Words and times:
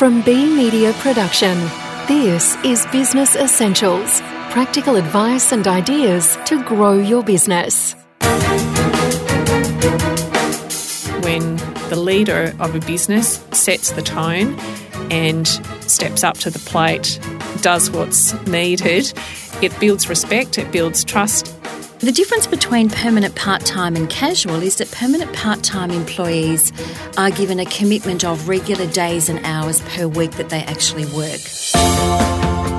From 0.00 0.22
B 0.22 0.46
Media 0.56 0.94
Production, 0.94 1.58
this 2.08 2.56
is 2.64 2.86
Business 2.86 3.36
Essentials 3.36 4.22
practical 4.48 4.96
advice 4.96 5.52
and 5.52 5.68
ideas 5.68 6.38
to 6.46 6.64
grow 6.64 6.94
your 6.94 7.22
business. 7.22 7.92
When 11.22 11.56
the 11.90 12.00
leader 12.02 12.54
of 12.60 12.74
a 12.74 12.80
business 12.80 13.44
sets 13.52 13.90
the 13.90 14.00
tone 14.00 14.58
and 15.10 15.46
steps 15.82 16.24
up 16.24 16.38
to 16.38 16.50
the 16.50 16.60
plate, 16.60 17.20
does 17.60 17.90
what's 17.90 18.32
needed, 18.46 19.12
it 19.60 19.78
builds 19.80 20.08
respect, 20.08 20.56
it 20.56 20.72
builds 20.72 21.04
trust, 21.04 21.54
the 22.00 22.12
difference 22.12 22.46
between 22.46 22.88
permanent 22.88 23.34
part 23.34 23.64
time 23.66 23.94
and 23.94 24.08
casual 24.08 24.62
is 24.62 24.76
that 24.76 24.90
permanent 24.90 25.30
part 25.34 25.62
time 25.62 25.90
employees 25.90 26.72
are 27.18 27.30
given 27.30 27.60
a 27.60 27.66
commitment 27.66 28.24
of 28.24 28.48
regular 28.48 28.86
days 28.86 29.28
and 29.28 29.44
hours 29.44 29.82
per 29.82 30.08
week 30.08 30.30
that 30.32 30.48
they 30.48 30.62
actually 30.62 31.04
work. 31.06 31.40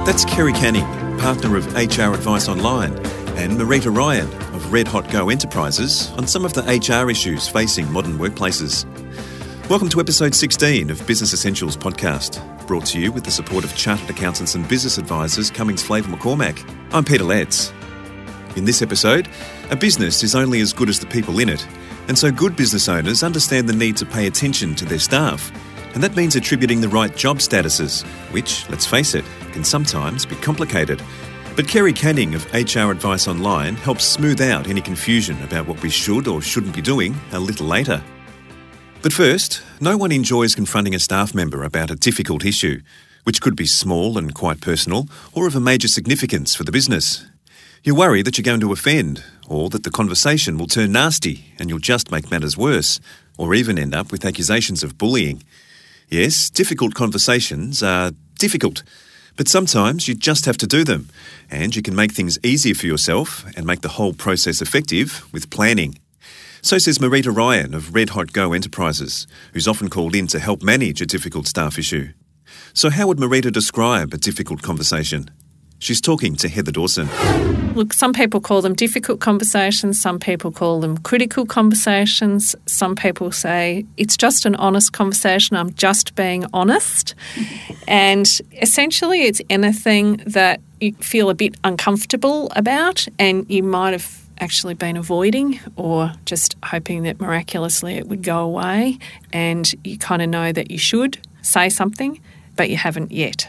That's 0.05 0.25
Kerry 0.25 0.53
Canning, 0.53 0.85
partner 1.19 1.55
of 1.55 1.71
HR 1.75 2.13
Advice 2.13 2.47
Online, 2.47 2.93
and 3.37 3.59
Marita 3.59 3.95
Ryan 3.95 4.27
of 4.55 4.73
Red 4.73 4.87
Hot 4.87 5.07
Go 5.11 5.29
Enterprises 5.29 6.09
on 6.13 6.25
some 6.25 6.43
of 6.43 6.53
the 6.53 6.63
HR 6.63 7.11
issues 7.11 7.47
facing 7.47 7.91
modern 7.91 8.17
workplaces. 8.17 8.85
Welcome 9.69 9.89
to 9.89 9.99
episode 9.99 10.33
16 10.33 10.89
of 10.89 11.05
Business 11.05 11.31
Essentials 11.31 11.77
podcast, 11.77 12.41
brought 12.65 12.87
to 12.87 12.99
you 12.99 13.11
with 13.11 13.23
the 13.23 13.31
support 13.31 13.65
of 13.65 13.75
Chartered 13.75 14.09
Accountants 14.09 14.55
and 14.55 14.67
Business 14.67 14.97
Advisors 14.97 15.51
Cummings 15.51 15.83
Flavel 15.83 16.17
McCormack. 16.17 16.67
I'm 16.91 17.05
Peter 17.05 17.23
Letts. 17.23 17.71
In 18.57 18.65
this 18.65 18.81
episode, 18.81 19.29
a 19.69 19.77
business 19.77 20.23
is 20.23 20.35
only 20.35 20.59
as 20.59 20.73
good 20.73 20.89
as 20.89 20.99
the 20.99 21.05
people 21.05 21.39
in 21.39 21.47
it, 21.47 21.65
and 22.09 22.17
so 22.17 22.31
good 22.31 22.57
business 22.57 22.89
owners 22.89 23.23
understand 23.23 23.69
the 23.69 23.73
need 23.73 23.95
to 23.97 24.05
pay 24.05 24.27
attention 24.27 24.75
to 24.75 24.85
their 24.85 24.99
staff. 24.99 25.51
And 25.93 26.03
that 26.03 26.17
means 26.17 26.35
attributing 26.35 26.81
the 26.81 26.89
right 26.89 27.15
job 27.15 27.39
statuses, 27.39 28.03
which, 28.33 28.69
let's 28.69 28.85
face 28.85 29.15
it, 29.15 29.23
can 29.53 29.63
sometimes 29.63 30.25
be 30.25 30.35
complicated. 30.35 31.01
But 31.55 31.69
Kerry 31.69 31.93
Canning 31.93 32.35
of 32.35 32.45
HR 32.53 32.91
Advice 32.91 33.27
Online 33.29 33.75
helps 33.75 34.03
smooth 34.03 34.41
out 34.41 34.67
any 34.67 34.81
confusion 34.81 35.41
about 35.43 35.65
what 35.65 35.81
we 35.81 35.89
should 35.89 36.27
or 36.27 36.41
shouldn't 36.41 36.75
be 36.75 36.81
doing 36.81 37.15
a 37.31 37.39
little 37.39 37.67
later. 37.67 38.03
But 39.01 39.13
first, 39.13 39.63
no 39.79 39.95
one 39.95 40.11
enjoys 40.11 40.55
confronting 40.55 40.93
a 40.93 40.99
staff 40.99 41.33
member 41.33 41.63
about 41.63 41.89
a 41.89 41.95
difficult 41.95 42.43
issue, 42.43 42.81
which 43.23 43.41
could 43.41 43.55
be 43.55 43.65
small 43.65 44.17
and 44.17 44.35
quite 44.35 44.59
personal, 44.59 45.07
or 45.33 45.47
of 45.47 45.55
a 45.55 45.61
major 45.61 45.87
significance 45.87 46.53
for 46.53 46.65
the 46.65 46.71
business. 46.71 47.25
You 47.83 47.95
worry 47.95 48.21
that 48.21 48.37
you're 48.37 48.43
going 48.43 48.59
to 48.59 48.71
offend, 48.71 49.23
or 49.47 49.67
that 49.69 49.83
the 49.83 49.89
conversation 49.89 50.59
will 50.59 50.67
turn 50.67 50.91
nasty 50.91 51.45
and 51.57 51.67
you'll 51.67 51.79
just 51.79 52.11
make 52.11 52.29
matters 52.29 52.55
worse, 52.55 52.99
or 53.39 53.55
even 53.55 53.79
end 53.79 53.95
up 53.95 54.11
with 54.11 54.23
accusations 54.23 54.83
of 54.83 54.99
bullying. 54.99 55.41
Yes, 56.07 56.51
difficult 56.51 56.93
conversations 56.93 57.81
are 57.81 58.11
difficult, 58.37 58.83
but 59.35 59.47
sometimes 59.47 60.07
you 60.07 60.13
just 60.13 60.45
have 60.45 60.57
to 60.57 60.67
do 60.67 60.83
them, 60.83 61.09
and 61.49 61.75
you 61.75 61.81
can 61.81 61.95
make 61.95 62.11
things 62.11 62.37
easier 62.43 62.75
for 62.75 62.85
yourself 62.85 63.47
and 63.57 63.65
make 63.65 63.81
the 63.81 63.95
whole 63.97 64.13
process 64.13 64.61
effective 64.61 65.27
with 65.33 65.49
planning. 65.49 65.97
So 66.61 66.77
says 66.77 66.99
Marita 66.99 67.35
Ryan 67.35 67.73
of 67.73 67.95
Red 67.95 68.11
Hot 68.11 68.31
Go 68.31 68.53
Enterprises, 68.53 69.25
who's 69.53 69.67
often 69.67 69.89
called 69.89 70.15
in 70.15 70.27
to 70.27 70.37
help 70.37 70.61
manage 70.61 71.01
a 71.01 71.07
difficult 71.07 71.47
staff 71.47 71.79
issue. 71.79 72.09
So, 72.75 72.91
how 72.91 73.07
would 73.07 73.17
Marita 73.17 73.51
describe 73.51 74.13
a 74.13 74.17
difficult 74.17 74.61
conversation? 74.61 75.31
She's 75.81 75.99
talking 75.99 76.35
to 76.35 76.47
Heather 76.47 76.71
Dawson. 76.71 77.09
Look, 77.73 77.91
some 77.93 78.13
people 78.13 78.39
call 78.39 78.61
them 78.61 78.75
difficult 78.75 79.19
conversations, 79.19 79.99
some 79.99 80.19
people 80.19 80.51
call 80.51 80.79
them 80.79 80.99
critical 80.99 81.43
conversations, 81.43 82.55
some 82.67 82.95
people 82.95 83.31
say 83.31 83.83
it's 83.97 84.15
just 84.15 84.45
an 84.45 84.53
honest 84.57 84.93
conversation, 84.93 85.57
I'm 85.57 85.73
just 85.73 86.13
being 86.13 86.45
honest. 86.53 87.15
And 87.87 88.29
essentially, 88.61 89.23
it's 89.23 89.41
anything 89.49 90.17
that 90.27 90.61
you 90.79 90.93
feel 90.93 91.31
a 91.31 91.33
bit 91.33 91.55
uncomfortable 91.63 92.51
about 92.55 93.07
and 93.17 93.49
you 93.49 93.63
might 93.63 93.93
have 93.93 94.21
actually 94.39 94.75
been 94.75 94.97
avoiding 94.97 95.59
or 95.77 96.11
just 96.25 96.55
hoping 96.63 97.01
that 97.03 97.19
miraculously 97.19 97.95
it 97.95 98.07
would 98.07 98.21
go 98.21 98.37
away 98.39 98.99
and 99.33 99.73
you 99.83 99.97
kind 99.97 100.21
of 100.21 100.29
know 100.29 100.51
that 100.51 100.69
you 100.69 100.77
should 100.77 101.17
say 101.41 101.69
something, 101.69 102.21
but 102.55 102.69
you 102.69 102.77
haven't 102.77 103.11
yet. 103.11 103.47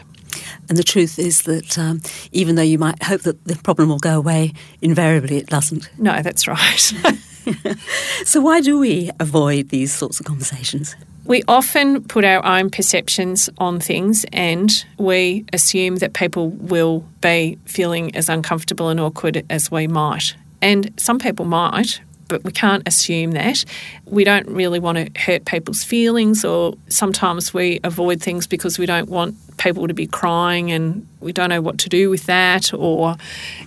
And 0.69 0.79
the 0.79 0.83
truth 0.83 1.19
is 1.19 1.43
that 1.43 1.79
um, 1.79 2.01
even 2.33 2.57
though 2.57 2.63
you 2.63 2.79
might 2.79 3.03
hope 3.03 3.23
that 3.23 3.45
the 3.45 3.57
problem 3.57 3.89
will 3.89 3.99
go 3.99 4.19
away, 4.19 4.53
invariably 4.81 5.39
it 5.39 5.47
doesn't. 5.47 5.89
No, 5.99 6.23
that's 6.23 6.47
right. 6.47 6.93
so, 8.25 8.41
why 8.41 8.61
do 8.61 8.79
we 8.79 9.11
avoid 9.19 9.71
these 9.71 9.93
sorts 9.93 10.21
of 10.21 10.27
conversations? 10.27 10.95
We 11.25 11.43
often 11.47 12.03
put 12.03 12.25
our 12.25 12.45
own 12.45 12.71
perceptions 12.71 13.49
on 13.59 13.79
things 13.79 14.27
and 14.33 14.71
we 14.99 15.45
assume 15.53 15.97
that 15.97 16.15
people 16.15 16.51
will 16.51 17.05
be 17.21 17.59
feeling 17.65 18.15
as 18.17 18.29
uncomfortable 18.29 18.89
and 18.89 18.99
awkward 18.99 19.45
as 19.49 19.71
we 19.71 19.87
might. 19.87 20.35
And 20.61 20.93
some 20.97 21.21
people 21.21 21.45
might, 21.45 22.01
but 22.27 22.43
we 22.45 22.51
can't 22.51 22.83
assume 22.89 23.33
that. 23.33 23.65
We 24.07 24.25
don't 24.25 24.49
really 24.49 24.81
want 24.81 24.99
to 24.99 25.21
hurt 25.21 25.45
people's 25.45 25.85
feelings, 25.85 26.45
or 26.45 26.75
sometimes 26.89 27.53
we 27.53 27.79
avoid 27.85 28.23
things 28.23 28.47
because 28.47 28.79
we 28.79 28.87
don't 28.87 29.09
want 29.09 29.35
people 29.57 29.89
to 29.89 29.95
be 29.95 30.07
crying 30.07 30.73
and 30.73 31.07
we 31.21 31.33
don't 31.33 31.49
know 31.49 31.61
what 31.61 31.79
to 31.79 31.89
do 31.89 32.11
with 32.11 32.27
that, 32.27 32.73
or 32.75 33.17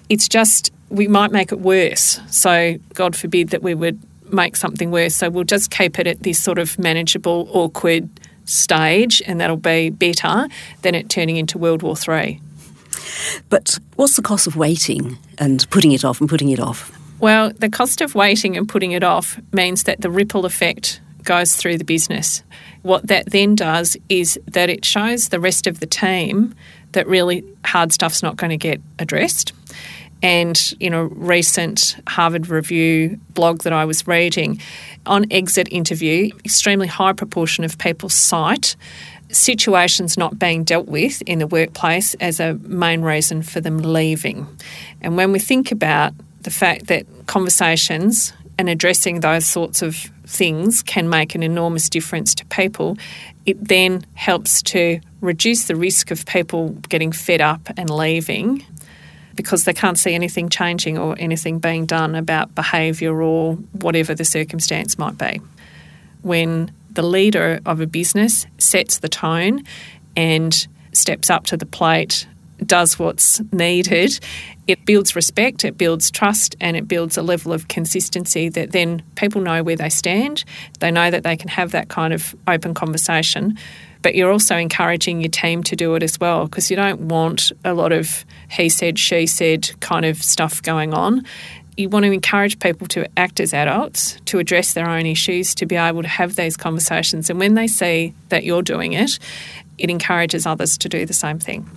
it's 0.09 0.27
just 0.27 0.71
we 0.89 1.07
might 1.07 1.31
make 1.31 1.51
it 1.51 1.59
worse. 1.59 2.19
So, 2.29 2.77
God 2.93 3.15
forbid 3.15 3.49
that 3.49 3.63
we 3.63 3.73
would 3.73 3.99
make 4.31 4.55
something 4.55 4.91
worse. 4.91 5.15
So, 5.15 5.29
we'll 5.29 5.43
just 5.43 5.71
keep 5.71 5.99
it 5.99 6.07
at 6.07 6.21
this 6.21 6.41
sort 6.41 6.59
of 6.59 6.77
manageable, 6.77 7.49
awkward 7.51 8.09
stage, 8.45 9.21
and 9.25 9.39
that'll 9.39 9.57
be 9.57 9.89
better 9.89 10.47
than 10.81 10.95
it 10.95 11.09
turning 11.09 11.37
into 11.37 11.57
World 11.57 11.81
War 11.81 11.95
Three. 11.95 12.41
But 13.49 13.79
what's 13.95 14.15
the 14.15 14.21
cost 14.21 14.47
of 14.47 14.55
waiting 14.55 15.17
and 15.37 15.69
putting 15.69 15.91
it 15.91 16.05
off 16.05 16.19
and 16.19 16.29
putting 16.29 16.49
it 16.49 16.59
off? 16.59 16.91
Well, 17.19 17.51
the 17.51 17.69
cost 17.69 18.01
of 18.01 18.13
waiting 18.13 18.57
and 18.57 18.67
putting 18.67 18.91
it 18.91 19.03
off 19.03 19.39
means 19.53 19.83
that 19.83 20.01
the 20.01 20.09
ripple 20.09 20.45
effect 20.45 20.99
goes 21.25 21.55
through 21.55 21.77
the 21.77 21.83
business. 21.83 22.43
What 22.83 23.07
that 23.07 23.31
then 23.31 23.55
does 23.55 23.97
is 24.09 24.39
that 24.47 24.69
it 24.69 24.85
shows 24.85 25.29
the 25.29 25.39
rest 25.39 25.67
of 25.67 25.79
the 25.79 25.87
team 25.87 26.55
that 26.93 27.07
really 27.07 27.43
hard 27.65 27.91
stuff's 27.91 28.23
not 28.23 28.37
going 28.37 28.51
to 28.51 28.57
get 28.57 28.79
addressed. 28.99 29.53
And 30.21 30.59
in 30.79 30.93
a 30.93 31.05
recent 31.05 31.97
Harvard 32.07 32.47
Review 32.47 33.19
blog 33.33 33.63
that 33.63 33.73
I 33.73 33.85
was 33.85 34.07
reading, 34.07 34.61
on 35.05 35.25
exit 35.31 35.67
interview, 35.71 36.31
extremely 36.45 36.87
high 36.87 37.13
proportion 37.13 37.63
of 37.63 37.77
people 37.77 38.09
cite 38.09 38.75
situations 39.29 40.17
not 40.17 40.39
being 40.39 40.63
dealt 40.63 40.87
with 40.87 41.21
in 41.23 41.39
the 41.39 41.47
workplace 41.47 42.13
as 42.15 42.39
a 42.39 42.53
main 42.55 43.01
reason 43.01 43.41
for 43.41 43.59
them 43.59 43.79
leaving. 43.79 44.47
And 45.01 45.17
when 45.17 45.31
we 45.31 45.39
think 45.39 45.71
about 45.71 46.13
the 46.41 46.51
fact 46.51 46.87
that 46.87 47.05
conversations 47.25 48.33
and 48.57 48.69
addressing 48.69 49.19
those 49.19 49.45
sorts 49.45 49.81
of 49.81 50.09
things 50.27 50.83
can 50.83 51.09
make 51.09 51.35
an 51.35 51.43
enormous 51.43 51.89
difference 51.89 52.35
to 52.35 52.45
people, 52.45 52.97
it 53.45 53.63
then 53.63 54.05
helps 54.13 54.61
to 54.63 54.99
reduce 55.21 55.65
the 55.65 55.75
risk 55.75 56.11
of 56.11 56.25
people 56.25 56.69
getting 56.89 57.11
fed 57.11 57.41
up 57.41 57.69
and 57.77 57.89
leaving 57.89 58.65
because 59.35 59.65
they 59.65 59.73
can't 59.73 59.99
see 59.99 60.13
anything 60.13 60.49
changing 60.49 60.97
or 60.97 61.15
anything 61.19 61.59
being 61.59 61.85
done 61.85 62.15
about 62.15 62.55
behaviour 62.55 63.21
or 63.21 63.55
whatever 63.73 64.15
the 64.15 64.25
circumstance 64.25 64.97
might 64.97 65.17
be. 65.17 65.41
When 66.21 66.71
the 66.91 67.03
leader 67.03 67.59
of 67.65 67.81
a 67.81 67.87
business 67.87 68.47
sets 68.57 68.99
the 68.99 69.09
tone 69.09 69.63
and 70.15 70.67
steps 70.93 71.29
up 71.29 71.45
to 71.47 71.57
the 71.57 71.65
plate 71.65 72.27
does 72.67 72.97
what's 72.99 73.41
needed, 73.51 74.19
it 74.67 74.85
builds 74.85 75.15
respect, 75.15 75.63
it 75.63 75.77
builds 75.77 76.09
trust, 76.09 76.55
and 76.59 76.75
it 76.75 76.87
builds 76.87 77.17
a 77.17 77.21
level 77.21 77.53
of 77.53 77.67
consistency 77.67 78.49
that 78.49 78.71
then 78.71 79.03
people 79.15 79.41
know 79.41 79.63
where 79.63 79.75
they 79.75 79.89
stand. 79.89 80.43
They 80.79 80.91
know 80.91 81.11
that 81.11 81.23
they 81.23 81.37
can 81.37 81.49
have 81.49 81.71
that 81.71 81.89
kind 81.89 82.13
of 82.13 82.35
open 82.47 82.73
conversation. 82.73 83.57
But 84.01 84.15
you're 84.15 84.31
also 84.31 84.55
encouraging 84.55 85.21
your 85.21 85.29
team 85.29 85.63
to 85.63 85.75
do 85.75 85.95
it 85.95 86.03
as 86.03 86.19
well 86.19 86.45
because 86.45 86.69
you 86.69 86.75
don't 86.75 87.01
want 87.07 87.51
a 87.63 87.73
lot 87.73 87.91
of 87.91 88.23
he 88.51 88.69
said, 88.69 88.99
she 88.99 89.25
said 89.25 89.69
kind 89.79 90.05
of 90.05 90.21
stuff 90.21 90.61
going 90.61 90.93
on 90.93 91.25
you 91.77 91.89
want 91.89 92.05
to 92.05 92.11
encourage 92.11 92.59
people 92.59 92.87
to 92.87 93.07
act 93.17 93.39
as 93.39 93.53
adults, 93.53 94.17
to 94.25 94.39
address 94.39 94.73
their 94.73 94.89
own 94.89 95.05
issues, 95.05 95.53
to 95.55 95.65
be 95.65 95.75
able 95.75 96.01
to 96.01 96.07
have 96.07 96.35
these 96.35 96.55
conversations. 96.55 97.29
And 97.29 97.39
when 97.39 97.55
they 97.55 97.67
see 97.67 98.13
that 98.29 98.43
you're 98.43 98.61
doing 98.61 98.93
it, 98.93 99.19
it 99.77 99.89
encourages 99.89 100.45
others 100.45 100.77
to 100.79 100.89
do 100.89 101.05
the 101.05 101.13
same 101.13 101.39
thing. 101.39 101.69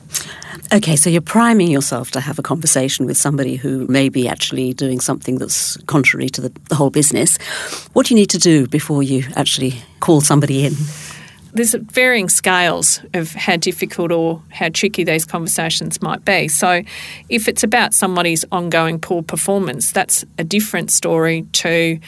Okay, 0.72 0.96
so 0.96 1.08
you're 1.08 1.20
priming 1.20 1.68
yourself 1.70 2.10
to 2.12 2.20
have 2.20 2.38
a 2.38 2.42
conversation 2.42 3.06
with 3.06 3.16
somebody 3.16 3.56
who 3.56 3.86
may 3.86 4.08
be 4.08 4.28
actually 4.28 4.74
doing 4.74 5.00
something 5.00 5.38
that's 5.38 5.76
contrary 5.86 6.28
to 6.30 6.40
the, 6.40 6.52
the 6.68 6.74
whole 6.74 6.90
business. 6.90 7.38
What 7.92 8.06
do 8.06 8.14
you 8.14 8.20
need 8.20 8.30
to 8.30 8.38
do 8.38 8.66
before 8.66 9.02
you 9.02 9.24
actually 9.34 9.82
call 10.00 10.20
somebody 10.20 10.64
in? 10.64 10.74
there's 11.54 11.74
varying 11.74 12.28
scales 12.28 13.00
of 13.14 13.32
how 13.32 13.56
difficult 13.56 14.12
or 14.12 14.42
how 14.50 14.68
tricky 14.68 15.02
these 15.02 15.24
conversations 15.24 16.00
might 16.00 16.24
be. 16.24 16.46
So, 16.48 16.82
if 17.28 17.48
it's 17.48 17.62
about 17.62 17.94
somebody's 17.94 18.44
ongoing 18.52 19.00
poor 19.00 19.22
performance, 19.22 19.90
that's 19.90 20.24
a 20.36 20.44
different 20.44 20.90
story 20.90 21.46
to 21.52 21.98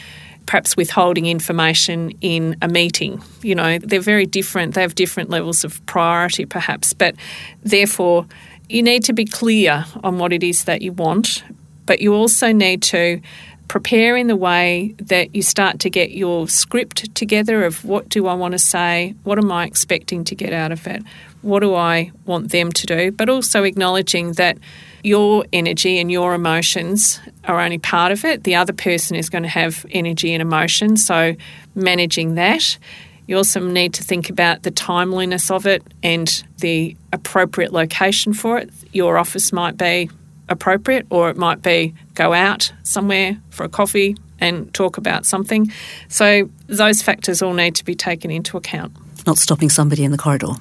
perhaps 0.51 0.77
withholding 0.77 1.27
information 1.27 2.11
in 2.21 2.57
a 2.61 2.67
meeting. 2.67 3.23
You 3.41 3.55
know, 3.55 3.79
they're 3.79 4.01
very 4.01 4.27
different. 4.27 4.75
They 4.75 4.81
have 4.81 4.97
different 4.97 5.31
levels 5.31 5.63
of 5.63 5.81
priority, 5.87 6.45
perhaps, 6.45 6.93
but 6.93 7.15
therefore, 7.63 8.27
you 8.69 8.83
need 8.83 9.05
to 9.05 9.13
be 9.13 9.25
clear 9.25 9.85
on 10.03 10.19
what 10.19 10.33
it 10.33 10.43
is 10.43 10.65
that 10.65 10.83
you 10.83 10.91
want, 10.91 11.45
but 11.87 12.01
you 12.01 12.15
also 12.15 12.51
need 12.51 12.83
to 12.83 13.21
prepare 13.69 14.17
in 14.17 14.27
the 14.27 14.35
way 14.35 14.97
that 14.99 15.37
you 15.37 15.43
start 15.43 15.79
to 15.79 15.89
get 15.89 16.11
your 16.11 16.49
script 16.49 17.15
together 17.15 17.65
of 17.65 17.85
what 17.85 18.09
do 18.09 18.27
I 18.27 18.35
want 18.35 18.51
to 18.51 18.59
say, 18.59 19.15
what 19.23 19.39
am 19.39 19.53
I 19.53 19.67
expecting 19.67 20.25
to 20.25 20.35
get 20.35 20.53
out 20.53 20.73
of 20.73 20.85
it, 20.89 21.05
what 21.43 21.61
do 21.61 21.75
I 21.75 22.13
want 22.27 22.51
them 22.51 22.73
to 22.73 22.87
do, 22.87 23.13
but 23.13 23.29
also 23.29 23.65
acknowledging 23.65 24.33
that 24.33 24.59
your 25.03 25.45
energy 25.53 25.99
and 25.99 26.13
your 26.13 26.35
emotions 26.35 27.21
are 27.45 27.61
only 27.61 27.79
part 27.79 28.13
of 28.13 28.25
it. 28.25 28.45
The 28.45 28.55
other 28.55 28.73
person 28.73 29.17
is 29.17 29.31
going 29.31 29.45
to 29.45 29.49
have 29.49 29.87
energy 29.91 30.35
and 30.35 30.43
emotion, 30.43 30.97
so 30.97 31.35
managing 31.75 32.35
that. 32.35 32.79
You 33.27 33.37
also 33.37 33.61
need 33.61 33.95
to 33.95 34.03
think 34.03 34.29
about 34.29 34.65
the 34.65 34.71
timeliness 34.71 35.51
of 35.51 35.67
it 35.67 35.83
and 36.03 36.43
the 36.59 36.97
appropriate 37.13 37.73
location 37.73 38.33
for 38.33 38.59
it. 38.59 38.71
Your 38.93 39.19
office 39.19 39.53
might 39.53 39.77
be 39.77 40.11
appropriate, 40.49 41.07
or 41.11 41.31
it 41.31 41.37
might 41.37 41.63
be 41.63 41.95
go 42.15 42.33
out 42.33 42.73
somewhere 42.83 43.39
for 43.51 43.65
a 43.65 43.69
coffee 43.69 44.17
and 44.41 44.73
talk 44.75 44.99
about 44.99 45.25
something. 45.25 45.71
So, 46.09 46.51
those 46.67 47.03
factors 47.03 47.41
all 47.41 47.55
need 47.55 47.77
to 47.77 47.85
be 47.85 47.95
taken 47.95 48.31
into 48.31 48.57
account. 48.57 48.93
Not 49.27 49.39
stopping 49.39 49.71
somebody 49.71 50.03
in 50.03 50.11
the 50.11 50.19
corridor. 50.19 50.55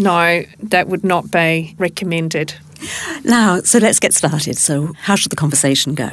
No, 0.00 0.44
that 0.62 0.88
would 0.88 1.04
not 1.04 1.30
be 1.30 1.74
recommended. 1.78 2.54
Now, 3.24 3.60
so 3.60 3.78
let's 3.78 4.00
get 4.00 4.14
started. 4.14 4.56
So, 4.56 4.94
how 4.94 5.14
should 5.14 5.30
the 5.30 5.36
conversation 5.36 5.94
go? 5.94 6.10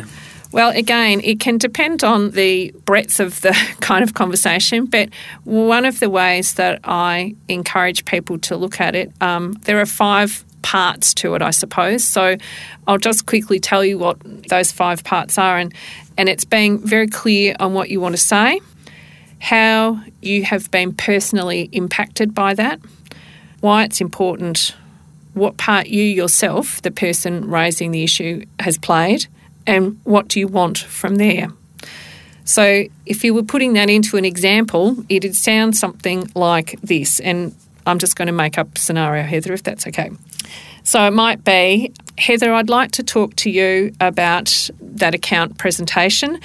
Well, 0.52 0.70
again, 0.70 1.22
it 1.24 1.40
can 1.40 1.58
depend 1.58 2.04
on 2.04 2.32
the 2.32 2.72
breadth 2.86 3.20
of 3.20 3.42
the 3.42 3.52
kind 3.80 4.04
of 4.04 4.14
conversation, 4.14 4.86
but 4.86 5.10
one 5.44 5.86
of 5.86 6.00
the 6.00 6.10
ways 6.10 6.54
that 6.56 6.80
I 6.84 7.36
encourage 7.48 8.06
people 8.06 8.38
to 8.40 8.56
look 8.56 8.80
at 8.80 8.96
it, 8.96 9.12
um, 9.22 9.54
there 9.64 9.80
are 9.80 9.86
five 9.86 10.44
parts 10.62 11.14
to 11.16 11.36
it, 11.36 11.42
I 11.42 11.52
suppose. 11.52 12.04
So 12.04 12.38
I'll 12.88 12.98
just 12.98 13.26
quickly 13.26 13.60
tell 13.60 13.86
you 13.86 13.98
what 13.98 14.18
those 14.50 14.72
five 14.72 15.04
parts 15.04 15.38
are, 15.38 15.58
and, 15.58 15.74
and 16.18 16.30
it's 16.30 16.46
being 16.46 16.80
very 16.80 17.08
clear 17.08 17.56
on 17.60 17.74
what 17.74 17.90
you 17.90 18.00
want 18.00 18.14
to 18.14 18.22
say, 18.22 18.60
how 19.40 20.02
you 20.22 20.44
have 20.44 20.72
been 20.72 20.94
personally 20.94 21.70
impacted 21.72 22.34
by 22.34 22.54
that, 22.56 22.80
why 23.62 23.84
it's 23.84 24.02
important, 24.02 24.76
what 25.34 25.58
part 25.58 25.88
you 25.88 26.04
yourself, 26.04 26.82
the 26.82 26.92
person 26.92 27.50
raising 27.50 27.92
the 27.92 28.04
issue, 28.04 28.46
has 28.60 28.78
played, 28.78 29.28
and 29.66 30.00
what 30.04 30.28
do 30.28 30.40
you 30.40 30.48
want 30.48 30.78
from 30.78 31.16
there. 31.16 31.50
So, 32.46 32.86
if 33.06 33.26
you 33.26 33.34
were 33.34 33.44
putting 33.44 33.74
that 33.74 33.90
into 33.90 34.16
an 34.16 34.24
example, 34.24 34.96
it'd 35.10 35.36
sound 35.36 35.76
something 35.76 36.32
like 36.34 36.80
this. 36.82 37.20
And 37.20 37.54
I'm 37.86 38.00
just 38.00 38.16
going 38.16 38.28
to 38.28 38.32
make 38.32 38.58
up 38.58 38.78
scenario, 38.78 39.24
Heather, 39.24 39.54
if 39.54 39.64
that's 39.64 39.86
okay. 39.88 40.12
So 40.88 41.06
it 41.06 41.12
might 41.12 41.44
be, 41.44 41.92
Heather, 42.18 42.54
I'd 42.54 42.70
like 42.70 42.92
to 42.92 43.04
talk 43.04 43.36
to 43.38 43.50
you 43.50 43.94
about 44.00 44.70
that 44.80 45.14
account 45.14 45.58
presentation 45.58 46.40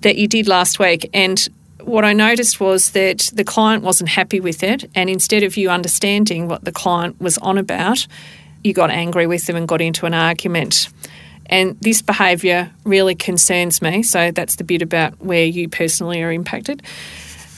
that 0.00 0.16
you 0.16 0.26
did 0.26 0.48
last 0.48 0.78
week. 0.78 1.10
And 1.12 1.46
what 1.84 2.04
I 2.04 2.12
noticed 2.12 2.60
was 2.60 2.90
that 2.90 3.30
the 3.32 3.44
client 3.44 3.82
wasn't 3.82 4.10
happy 4.10 4.40
with 4.40 4.62
it. 4.62 4.90
And 4.94 5.08
instead 5.10 5.42
of 5.42 5.56
you 5.56 5.70
understanding 5.70 6.48
what 6.48 6.64
the 6.64 6.72
client 6.72 7.20
was 7.20 7.38
on 7.38 7.58
about, 7.58 8.06
you 8.62 8.72
got 8.72 8.90
angry 8.90 9.26
with 9.26 9.46
them 9.46 9.56
and 9.56 9.68
got 9.68 9.80
into 9.80 10.06
an 10.06 10.14
argument. 10.14 10.88
And 11.46 11.78
this 11.80 12.00
behaviour 12.00 12.70
really 12.84 13.14
concerns 13.14 13.82
me. 13.82 14.02
So 14.02 14.30
that's 14.30 14.56
the 14.56 14.64
bit 14.64 14.82
about 14.82 15.20
where 15.20 15.44
you 15.44 15.68
personally 15.68 16.22
are 16.22 16.32
impacted. 16.32 16.82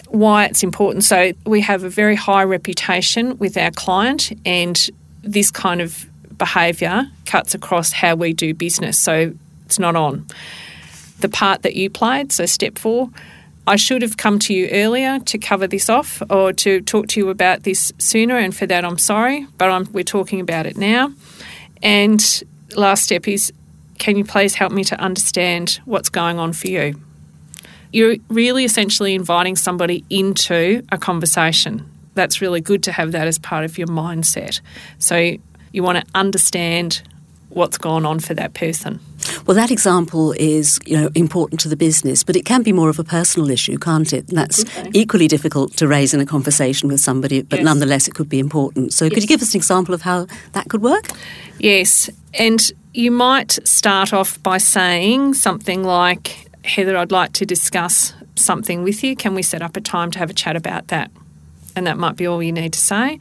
Why 0.09 0.47
it's 0.47 0.63
important. 0.63 1.05
So 1.05 1.33
we 1.45 1.61
have 1.61 1.85
a 1.85 1.89
very 1.89 2.17
high 2.17 2.45
reputation 2.45 3.39
with 3.39 3.57
our 3.57 3.71
client, 3.71 4.33
and 4.45 4.91
this 5.23 5.51
kind 5.51 5.81
of 5.81 6.07
behaviour 6.37 7.07
cuts 7.25 7.55
across 7.55 7.93
how 7.93 8.15
we 8.15 8.33
do 8.33 8.55
business. 8.55 8.99
So 8.99 9.33
it's 9.65 9.79
not 9.79 9.97
on. 9.97 10.27
The 11.21 11.29
part 11.29 11.63
that 11.63 11.77
you 11.77 11.91
played, 11.91 12.33
so 12.33 12.47
step 12.47 12.79
four, 12.79 13.11
I 13.67 13.77
should 13.77 14.03
have 14.03 14.17
come 14.17 14.39
to 14.41 14.55
you 14.55 14.69
earlier 14.71 15.19
to 15.19 15.39
cover 15.39 15.67
this 15.67 15.89
off 15.89 16.23
or 16.31 16.53
to 16.53 16.81
talk 16.83 17.09
to 17.09 17.21
you 17.21 17.31
about 17.31 17.65
this 17.65 17.93
sooner, 17.99 18.37
and 18.37 18.57
for 18.57 18.67
that 18.67 18.85
I'm 18.85 18.99
sorry, 18.99 19.47
but 19.59 19.71
I'm, 19.71 19.91
we're 19.93 20.05
talking 20.05 20.41
about 20.41 20.67
it 20.67 20.77
now. 20.77 21.13
And 21.83 22.45
last 22.77 23.05
step 23.05 23.27
is 23.27 23.53
can 23.99 24.17
you 24.17 24.25
please 24.25 24.55
help 24.55 24.73
me 24.73 24.85
to 24.85 25.01
understand 25.01 25.81
what's 25.85 26.09
going 26.09 26.39
on 26.39 26.53
for 26.53 26.69
you? 26.69 27.01
You're 27.93 28.17
really 28.29 28.65
essentially 28.65 29.15
inviting 29.15 29.57
somebody 29.57 30.05
into 30.11 30.83
a 30.93 30.99
conversation. 30.99 31.91
That's 32.15 32.41
really 32.41 32.61
good 32.61 32.83
to 32.85 32.93
have 32.93 33.13
that 33.13 33.27
as 33.27 33.39
part 33.39 33.65
of 33.65 33.79
your 33.79 33.89
mindset. 33.89 34.61
So 34.99 35.37
you 35.73 35.83
want 35.83 35.99
to 35.99 36.05
understand 36.15 37.03
what's 37.49 37.79
gone 37.79 38.05
on 38.05 38.21
for 38.21 38.35
that 38.35 38.55
person. 38.55 39.01
Well, 39.47 39.55
that 39.55 39.71
example 39.71 40.33
is, 40.33 40.79
you 40.87 40.97
know, 40.97 41.11
important 41.15 41.61
to 41.61 41.69
the 41.69 41.77
business, 41.77 42.23
but 42.23 42.37
it 42.37 42.45
can 42.45 42.63
be 42.63 42.73
more 42.73 42.89
of 42.89 42.99
a 42.99 43.05
personal 43.05 43.51
issue, 43.51 43.79
can't 43.79 44.13
it? 44.13 44.29
And 44.29 44.39
that's 44.39 44.65
okay. 44.65 44.91
equally 44.93 45.29
difficult 45.29 45.77
to 45.77 45.89
raise 45.89 46.13
in 46.15 46.21
a 46.21 46.27
conversation 46.27 46.89
with 46.89 47.01
somebody, 47.01 47.43
but 47.43 47.59
yes. 47.59 47.65
nonetheless, 47.65 48.09
it 48.09 48.15
could 48.15 48.29
be 48.29 48.39
important. 48.39 48.93
So, 48.93 49.05
yes. 49.05 49.15
could 49.15 49.23
you 49.23 49.29
give 49.29 49.43
us 49.43 49.55
an 49.55 49.59
example 49.59 49.95
of 49.95 50.03
how 50.03 50.27
that 50.53 50.69
could 50.69 50.83
work? 50.83 51.09
Yes, 51.59 52.11
and 52.35 52.61
you 52.93 53.11
might 53.11 53.53
start 53.67 54.13
off 54.13 54.43
by 54.43 54.59
saying 54.59 55.35
something 55.35 55.85
like, 55.85 56.51
Heather, 56.65 56.97
I'd 56.97 57.13
like 57.13 57.33
to 57.35 57.47
discuss 57.47 58.15
something 58.35 58.83
with 58.83 59.05
you. 59.05 59.15
Can 59.17 59.35
we 59.35 59.43
set 59.43 59.63
up 59.63 59.77
a 59.77 59.81
time 59.81 60.11
to 60.13 60.19
have 60.19 60.31
a 60.31 60.35
chat 60.35 60.57
about 60.57 60.89
that? 60.89 61.11
And 61.75 61.87
that 61.87 61.99
might 61.99 62.17
be 62.17 62.27
all 62.27 62.43
you 62.43 62.53
need 62.53 62.73
to 62.73 62.81
say. 62.81 63.21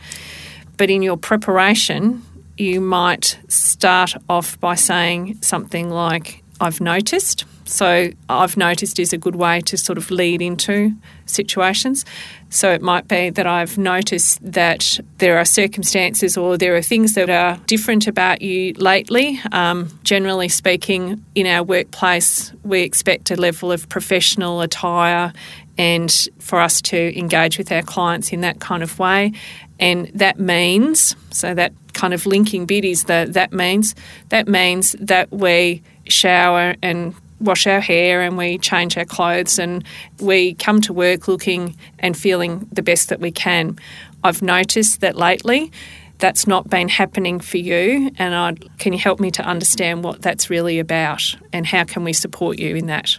But 0.78 0.90
in 0.90 1.02
your 1.02 1.18
preparation, 1.18 2.24
you 2.58 2.82
might 2.82 3.40
start 3.48 4.14
off 4.30 4.60
by 4.60 4.76
saying 4.76 5.42
something 5.42 5.90
like, 5.90 6.44
I've 6.60 6.80
noticed. 6.80 7.46
So, 7.68 8.12
I've 8.30 8.58
noticed 8.58 9.00
is 9.00 9.12
a 9.12 9.18
good 9.18 9.36
way 9.36 9.60
to 9.62 9.76
sort 9.76 9.98
of 9.98 10.12
lead 10.12 10.40
into 10.40 10.94
situations. 11.26 12.06
So, 12.52 12.72
it 12.72 12.82
might 12.82 13.08
be 13.08 13.32
that 13.32 13.48
I've 13.48 13.78
noticed 13.78 14.40
that 14.54 15.00
there 15.18 15.40
are 15.40 15.46
circumstances 15.46 16.38
or 16.38 16.58
there 16.58 16.76
are 16.76 16.84
things 16.84 17.16
that 17.16 17.30
are 17.30 17.58
different 17.66 18.06
about 18.06 18.44
you 18.44 18.74
lately. 18.74 19.42
Um, 19.52 20.00
generally 20.04 20.48
speaking, 20.48 21.26
in 21.34 21.48
our 21.48 21.64
workplace, 21.64 22.54
we 22.64 22.82
expect 22.82 23.32
a 23.32 23.36
level 23.36 23.72
of 23.72 23.90
professional 23.90 24.62
attire 24.62 25.34
and 25.78 26.28
for 26.40 26.60
us 26.60 26.82
to 26.82 27.18
engage 27.18 27.58
with 27.58 27.72
our 27.72 27.82
clients 27.82 28.32
in 28.32 28.42
that 28.42 28.60
kind 28.60 28.84
of 28.84 28.98
way. 29.00 29.34
And 29.80 30.08
that 30.16 30.40
means, 30.40 31.16
so 31.32 31.54
that 31.54 31.74
kind 31.94 32.14
of 32.14 32.26
linking 32.26 32.66
bit 32.66 32.86
is 32.86 33.06
that 33.06 33.34
that 33.34 33.54
means 33.54 33.96
that 34.30 34.48
means 34.48 34.96
that 35.00 35.32
we 35.32 35.82
shower 36.08 36.76
and 36.82 37.16
wash 37.40 37.68
our 37.68 37.80
hair 37.80 38.22
and 38.22 38.38
we 38.38 38.58
change 38.58 38.98
our 38.98 39.06
clothes 39.06 39.60
and 39.60 39.84
we 40.20 40.54
come 40.56 40.82
to 40.82 40.94
work 40.94 41.28
looking 41.28 41.76
and 42.00 42.18
feeling 42.18 42.68
the 42.72 42.82
best 42.82 43.10
that 43.10 43.20
we 43.20 43.32
can. 43.32 43.78
I've 44.24 44.42
noticed 44.42 45.02
that 45.02 45.16
lately 45.16 45.72
that's 46.20 46.48
not 46.48 46.70
been 46.70 46.88
happening 46.88 47.40
for 47.40 47.58
you 47.58 48.10
and 48.18 48.34
I'd, 48.34 48.78
can 48.80 48.94
you 48.94 49.00
help 49.00 49.20
me 49.20 49.32
to 49.32 49.44
understand 49.44 50.04
what 50.04 50.22
that's 50.22 50.50
really 50.50 50.80
about 50.80 51.36
and 51.52 51.66
how 51.66 51.84
can 51.84 52.04
we 52.04 52.14
support 52.14 52.58
you 52.58 52.76
in 52.76 52.88
that? 52.88 53.18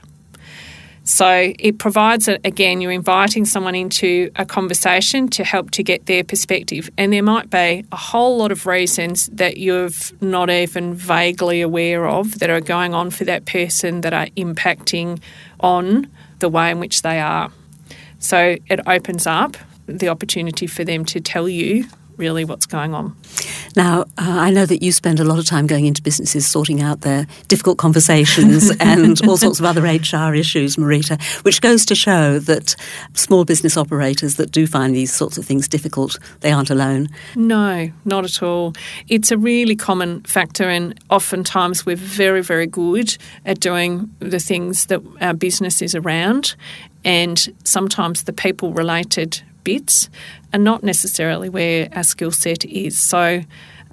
So 1.07 1.53
it 1.61 1.79
provides, 1.79 2.27
again, 2.27 2.81
you're 2.81 2.91
inviting 2.91 3.45
someone 3.45 3.77
into 3.77 4.29
a 4.35 4.45
conversation 4.45 5.29
to 5.29 5.45
help 5.45 5.71
to 5.71 5.85
get 5.85 6.07
their 6.07 6.25
perspective. 6.25 6.91
And 6.99 7.13
there 7.13 7.23
might 7.23 7.49
be 7.49 7.85
a 7.93 7.97
whole 7.97 8.39
lot 8.39 8.51
of 8.51 8.67
reasons 8.67 9.27
that 9.29 9.57
you're 9.57 9.91
not 10.21 10.51
even 10.51 10.95
vaguely 10.95 11.61
aware 11.61 12.09
of 12.09 12.41
that 12.41 12.51
are 12.51 12.61
going 12.61 12.93
on 12.93 13.11
for 13.11 13.25
that 13.25 13.47
person 13.47 14.01
that 14.01 14.13
are 14.13 14.27
impacting 14.37 15.21
on 15.61 16.09
the 16.41 16.49
way 16.49 16.73
in 16.73 16.81
which 16.81 17.03
they 17.03 17.21
are. 17.21 17.53
So 18.19 18.57
it 18.67 18.81
opens 18.89 19.29
up 19.29 19.57
the 19.87 20.09
opportunity 20.09 20.67
for 20.67 20.83
them 20.83 21.05
to 21.05 21.21
tell 21.21 21.49
you 21.49 21.85
really 22.17 22.45
what's 22.45 22.67
going 22.67 22.95
on. 22.95 23.17
Now, 23.77 24.03
uh, 24.03 24.07
I 24.19 24.51
know 24.51 24.65
that 24.65 24.83
you 24.83 24.91
spend 24.91 25.21
a 25.21 25.25
lot 25.25 25.39
of 25.39 25.45
time 25.45 25.67
going 25.67 25.85
into 25.85 26.03
businesses 26.03 26.47
sorting 26.47 26.81
out 26.81 27.03
their 27.03 27.27
difficult 27.49 27.77
conversations 27.77 28.71
and 28.81 29.21
all 29.27 29.37
sorts 29.37 29.59
of 29.59 29.67
other 29.67 29.83
HR 29.83 30.35
issues, 30.35 30.77
Marita, 30.77 31.23
which 31.45 31.61
goes 31.61 31.85
to 31.87 31.95
show 31.95 32.39
that 32.39 32.75
small 33.13 33.45
business 33.45 33.77
operators 33.77 34.37
that 34.37 34.51
do 34.51 34.67
find 34.67 34.95
these 34.95 35.13
sorts 35.13 35.37
of 35.37 35.45
things 35.45 35.69
difficult, 35.69 36.19
they 36.41 36.53
aren't 36.53 36.71
alone. 36.71 37.09
No, 37.35 37.91
not 38.05 38.25
at 38.25 38.43
all. 38.43 38.73
It's 39.09 39.31
a 39.31 39.37
really 39.37 39.77
common 39.77 40.23
factor, 40.23 40.65
and 40.65 40.99
oftentimes 41.11 41.85
we're 41.85 41.97
very, 41.97 42.43
very 42.43 42.67
good 42.67 43.17
at 43.45 43.61
doing 43.61 44.11
the 44.21 44.41
things 44.41 44.87
that 44.87 45.03
our 45.21 45.35
business 45.35 45.83
is 45.83 45.95
around. 45.95 46.57
And 47.05 47.55
sometimes 47.65 48.25
the 48.25 48.33
people 48.33 48.73
related 48.73 49.43
bits 49.67 50.09
and 50.53 50.65
not 50.65 50.83
necessarily 50.83 51.51
where 51.51 51.89
our 51.93 52.05
skill 52.05 52.31
set 52.31 52.65
is. 52.65 52.97
So, 52.97 53.43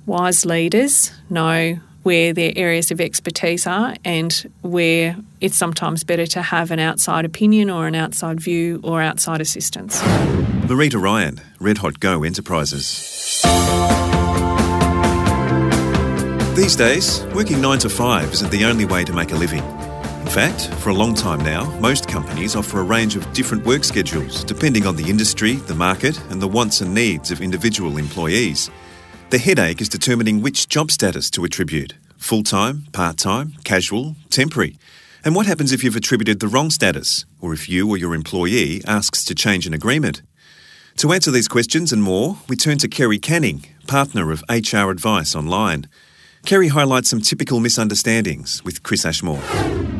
wise 0.05 0.45
leaders 0.45 1.11
know 1.29 1.79
where 2.03 2.31
their 2.33 2.53
areas 2.55 2.91
of 2.91 3.01
expertise 3.01 3.65
are 3.65 3.95
and 4.05 4.51
where 4.61 5.15
it's 5.41 5.57
sometimes 5.57 6.03
better 6.03 6.27
to 6.27 6.41
have 6.41 6.69
an 6.69 6.79
outside 6.79 7.25
opinion 7.25 7.69
or 7.69 7.87
an 7.87 7.95
outside 7.95 8.39
view 8.39 8.79
or 8.83 9.01
outside 9.01 9.41
assistance. 9.41 10.01
Marita 10.69 11.01
Ryan, 11.01 11.41
Red 11.59 11.79
Hot 11.79 11.99
Go 11.99 12.23
Enterprises. 12.23 13.41
These 16.55 16.75
days, 16.75 17.25
working 17.33 17.61
9 17.61 17.79
to 17.79 17.89
5 17.89 18.33
isn't 18.33 18.51
the 18.51 18.65
only 18.65 18.85
way 18.85 19.03
to 19.03 19.13
make 19.13 19.31
a 19.31 19.35
living. 19.35 19.82
In 20.33 20.39
fact, 20.49 20.73
for 20.81 20.89
a 20.89 20.95
long 20.95 21.13
time 21.13 21.43
now, 21.43 21.69
most 21.79 22.07
companies 22.07 22.55
offer 22.55 22.79
a 22.79 22.83
range 22.83 23.15
of 23.15 23.33
different 23.33 23.63
work 23.67 23.83
schedules 23.83 24.43
depending 24.43 24.87
on 24.87 24.95
the 24.95 25.07
industry, 25.07 25.57
the 25.67 25.75
market, 25.75 26.19
and 26.31 26.41
the 26.41 26.47
wants 26.47 26.81
and 26.81 26.91
needs 26.91 27.29
of 27.29 27.39
individual 27.39 27.97
employees. 27.97 28.71
The 29.29 29.37
headache 29.37 29.79
is 29.79 29.89
determining 29.89 30.41
which 30.41 30.67
job 30.69 30.89
status 30.89 31.29
to 31.29 31.45
attribute 31.45 31.93
full 32.17 32.41
time, 32.41 32.85
part 32.93 33.19
time, 33.19 33.53
casual, 33.63 34.15
temporary. 34.31 34.79
And 35.23 35.35
what 35.35 35.45
happens 35.45 35.71
if 35.71 35.83
you've 35.83 35.95
attributed 35.95 36.39
the 36.39 36.47
wrong 36.47 36.71
status, 36.71 37.25
or 37.39 37.53
if 37.53 37.69
you 37.69 37.87
or 37.87 37.95
your 37.95 38.15
employee 38.15 38.81
asks 38.87 39.23
to 39.25 39.35
change 39.35 39.67
an 39.67 39.73
agreement? 39.75 40.23
To 40.97 41.13
answer 41.13 41.29
these 41.29 41.47
questions 41.47 41.93
and 41.93 42.01
more, 42.01 42.39
we 42.49 42.55
turn 42.55 42.79
to 42.79 42.87
Kerry 42.87 43.19
Canning, 43.19 43.65
partner 43.85 44.31
of 44.31 44.43
HR 44.49 44.89
Advice 44.89 45.35
Online. 45.35 45.85
Kerry 46.43 46.69
highlights 46.69 47.11
some 47.11 47.21
typical 47.21 47.59
misunderstandings 47.59 48.63
with 48.63 48.81
Chris 48.81 49.05
Ashmore. 49.05 49.43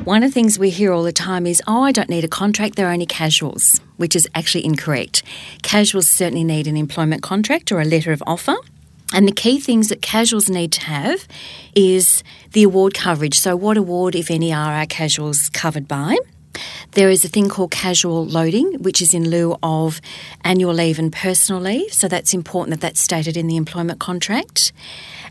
One 0.06 0.22
of 0.22 0.32
the 0.32 0.34
things 0.34 0.60
we 0.60 0.70
hear 0.70 0.92
all 0.92 1.04
the 1.04 1.14
time 1.14 1.48
is, 1.48 1.62
oh, 1.66 1.82
I 1.82 1.94
don't 1.94 2.10
need 2.10 2.26
a 2.26 2.28
contract, 2.28 2.76
they're 2.76 2.90
only 2.90 3.06
casuals, 3.06 3.80
which 3.96 4.18
is 4.18 4.28
actually 4.36 4.66
incorrect. 4.66 5.24
Casuals 5.62 6.10
certainly 6.10 6.44
need 6.44 6.68
an 6.68 6.76
employment 6.76 7.24
contract 7.24 7.72
or 7.72 7.80
a 7.80 7.86
letter 7.86 8.12
of 8.12 8.22
offer. 8.28 8.56
And 9.14 9.30
the 9.30 9.32
key 9.32 9.62
things 9.62 9.88
that 9.88 10.02
casuals 10.02 10.50
need 10.50 10.74
to 10.74 10.82
have 10.82 11.26
is 11.74 12.22
the 12.52 12.64
award 12.64 12.96
coverage. 12.96 13.40
So, 13.40 13.56
what 13.56 13.78
award, 13.78 14.14
if 14.14 14.30
any, 14.30 14.52
are 14.52 14.74
our 14.74 14.86
casuals 14.86 15.50
covered 15.50 15.88
by? 15.88 16.18
There 16.92 17.10
is 17.10 17.26
a 17.26 17.28
thing 17.28 17.50
called 17.50 17.72
casual 17.72 18.26
loading, 18.26 18.82
which 18.82 19.02
is 19.02 19.14
in 19.14 19.30
lieu 19.30 19.58
of 19.64 20.02
annual 20.44 20.74
leave 20.74 21.00
and 21.00 21.12
personal 21.12 21.62
leave. 21.62 21.94
So, 21.94 22.08
that's 22.08 22.34
important 22.34 22.72
that 22.72 22.82
that's 22.82 23.02
stated 23.02 23.38
in 23.38 23.48
the 23.48 23.58
employment 23.58 24.00
contract. 24.00 24.72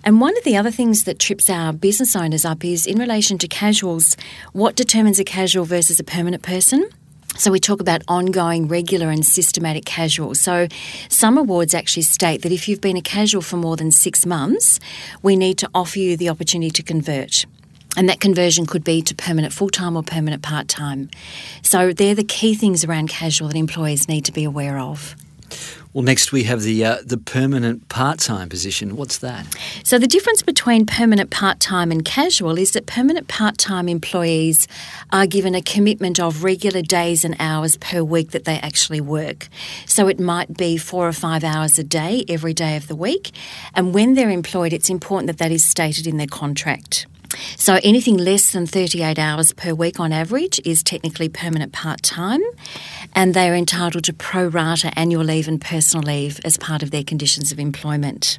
And 0.05 0.21
one 0.21 0.37
of 0.37 0.45
the 0.45 0.57
other 0.57 0.71
things 0.71 1.05
that 1.05 1.19
trips 1.19 1.49
our 1.49 1.73
business 1.73 2.17
owners 2.17 2.45
up 2.45 2.65
is 2.65 2.87
in 2.87 2.99
relation 2.99 3.39
to 3.39 3.49
casuals, 3.49 4.17
what 4.53 4.75
determines 4.75 5.21
a 5.21 5.25
casual 5.25 5.65
versus 5.65 6.01
a 6.01 6.05
permanent 6.05 6.43
person? 6.43 6.89
So 7.37 7.51
we 7.51 7.61
talk 7.61 7.81
about 7.81 8.03
ongoing, 8.09 8.69
regular, 8.69 9.09
and 9.09 9.25
systematic 9.25 9.87
casual. 9.87 10.35
So 10.35 10.69
some 11.09 11.39
awards 11.39 11.73
actually 11.73 12.03
state 12.03 12.43
that 12.43 12.53
if 12.53 12.69
you've 12.69 12.81
been 12.81 12.97
a 12.97 13.03
casual 13.03 13.41
for 13.41 13.57
more 13.57 13.77
than 13.77 13.91
six 13.91 14.27
months, 14.27 14.79
we 15.23 15.37
need 15.37 15.57
to 15.59 15.71
offer 15.75 15.99
you 15.99 16.17
the 16.17 16.29
opportunity 16.29 16.71
to 16.71 16.83
convert. 16.83 17.47
And 17.97 18.09
that 18.09 18.21
conversion 18.21 18.67
could 18.67 18.85
be 18.85 19.03
to 19.03 19.15
permanent 19.15 19.53
full 19.53 19.69
time 19.69 19.97
or 19.97 20.03
permanent 20.03 20.43
part 20.43 20.69
time. 20.69 21.11
So 21.63 21.93
they're 21.93 22.15
the 22.15 22.25
key 22.25 22.55
things 22.55 22.85
around 22.85 23.09
casual 23.09 23.49
that 23.49 23.57
employees 23.57 24.09
need 24.09 24.25
to 24.25 24.33
be 24.33 24.45
aware 24.45 24.79
of. 24.79 25.15
Well, 25.93 26.03
next 26.03 26.33
we 26.33 26.45
have 26.45 26.63
the 26.63 26.83
uh, 26.87 26.97
the 27.05 27.19
permanent 27.19 27.91
part 27.91 28.19
time 28.19 28.49
position. 28.49 28.97
What's 28.97 29.19
that? 29.19 29.47
So 29.85 29.99
the 29.99 30.07
difference 30.07 30.41
between 30.41 30.87
permanent 30.87 31.29
part 31.29 31.61
time 31.61 31.91
and 31.91 32.03
casual 32.03 32.57
is 32.57 32.71
that 32.71 32.87
permanent 32.87 33.29
part 33.29 33.59
time 33.59 33.91
employees 33.91 34.67
are 35.11 35.27
given 35.27 35.55
a 35.55 35.61
commitment 35.61 36.19
of 36.19 36.45
regular 36.45 36.81
days 36.81 37.27
and 37.27 37.37
hours 37.39 37.77
per 37.77 38.03
week 38.03 38.31
that 38.31 38.47
they 38.47 38.57
actually 38.61 39.03
work. 39.03 39.49
So 39.85 40.09
it 40.09 40.19
might 40.19 40.57
be 40.57 40.79
four 40.79 41.07
or 41.07 41.13
five 41.13 41.45
hours 41.45 41.79
a 41.79 41.85
day 41.85 42.25
every 42.27 42.55
day 42.55 42.75
of 42.75 42.89
the 42.89 42.97
week, 42.97 43.31
and 43.75 43.93
when 43.93 44.15
they're 44.15 44.31
employed, 44.31 44.73
it's 44.73 44.89
important 44.89 45.27
that 45.27 45.39
that 45.39 45.53
is 45.53 45.63
stated 45.63 46.07
in 46.07 46.17
their 46.17 46.27
contract. 46.27 47.07
So 47.57 47.79
anything 47.83 48.17
less 48.17 48.53
than 48.53 48.67
38 48.67 49.19
hours 49.19 49.53
per 49.53 49.75
week 49.75 50.01
on 50.01 50.13
average 50.13 50.61
is 50.65 50.83
technically 50.83 51.29
permanent 51.29 51.73
part 51.73 52.03
time, 52.03 52.43
and 53.15 53.35
they 53.35 53.49
are 53.49 53.55
entitled 53.55 54.05
to 54.05 54.13
pro 54.13 54.47
rata 54.47 54.97
annual 54.99 55.25
leave 55.25 55.49
and 55.49 55.61
personal 55.61 56.05
leave 56.05 56.41
as 56.45 56.57
part 56.57 56.83
of 56.83 56.91
their 56.91 57.05
conditions 57.05 57.53
of 57.53 57.59
employment. 57.59 58.39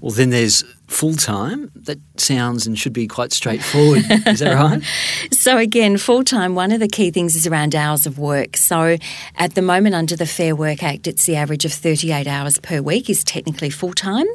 Well, 0.00 0.12
then 0.12 0.30
there's 0.30 0.64
full 0.86 1.14
time. 1.14 1.70
That 1.74 1.98
sounds 2.16 2.66
and 2.66 2.78
should 2.78 2.92
be 2.92 3.06
quite 3.06 3.32
straightforward. 3.32 4.04
is 4.26 4.40
that 4.40 4.54
right? 4.54 4.82
So, 5.32 5.58
again, 5.58 5.98
full 5.98 6.24
time, 6.24 6.54
one 6.54 6.72
of 6.72 6.80
the 6.80 6.88
key 6.88 7.10
things 7.10 7.34
is 7.34 7.46
around 7.46 7.74
hours 7.74 8.06
of 8.06 8.18
work. 8.18 8.56
So, 8.56 8.96
at 9.36 9.54
the 9.54 9.62
moment, 9.62 9.94
under 9.94 10.16
the 10.16 10.26
Fair 10.26 10.56
Work 10.56 10.82
Act, 10.82 11.06
it's 11.06 11.26
the 11.26 11.36
average 11.36 11.64
of 11.64 11.72
38 11.72 12.26
hours 12.26 12.58
per 12.58 12.80
week 12.80 13.10
is 13.10 13.24
technically 13.24 13.70
full 13.70 13.92
time. 13.92 14.26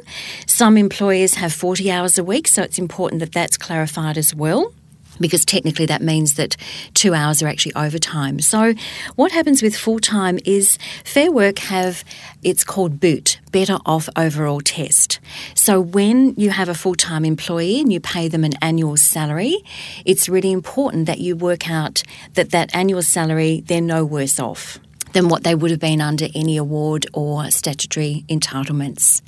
Some 0.46 0.76
employers 0.76 1.34
have 1.34 1.52
40 1.52 1.90
hours 1.90 2.18
a 2.18 2.24
week, 2.24 2.46
so 2.46 2.62
it's 2.62 2.78
important 2.78 3.20
that 3.20 3.32
that's 3.32 3.56
clarified 3.56 4.16
as 4.16 4.34
well 4.34 4.72
because 5.20 5.44
technically 5.44 5.86
that 5.86 6.02
means 6.02 6.34
that 6.34 6.56
two 6.94 7.14
hours 7.14 7.42
are 7.42 7.48
actually 7.48 7.74
overtime. 7.74 8.40
So, 8.40 8.74
what 9.16 9.32
happens 9.32 9.62
with 9.62 9.76
full 9.76 9.98
time 9.98 10.38
is 10.44 10.78
Fair 11.04 11.30
Work 11.30 11.58
have 11.58 12.04
it's 12.42 12.64
called 12.64 13.00
BOOT, 13.00 13.38
Better 13.52 13.78
Off 13.86 14.08
Overall 14.16 14.60
Test. 14.60 15.20
So, 15.54 15.80
when 15.80 16.34
you 16.36 16.50
have 16.50 16.68
a 16.68 16.74
full 16.74 16.94
time 16.94 17.24
employee 17.24 17.80
and 17.80 17.92
you 17.92 18.00
pay 18.00 18.28
them 18.28 18.44
an 18.44 18.54
annual 18.62 18.96
salary, 18.96 19.56
it's 20.04 20.28
really 20.28 20.52
important 20.52 21.06
that 21.06 21.18
you 21.18 21.36
work 21.36 21.70
out 21.70 22.02
that 22.34 22.50
that 22.50 22.74
annual 22.74 23.02
salary 23.02 23.62
they're 23.66 23.80
no 23.80 24.04
worse 24.04 24.38
off 24.40 24.78
than 25.12 25.28
what 25.28 25.44
they 25.44 25.54
would 25.54 25.70
have 25.70 25.80
been 25.80 26.00
under 26.00 26.26
any 26.34 26.56
award 26.56 27.06
or 27.12 27.50
statutory 27.50 28.24
entitlements. 28.28 29.22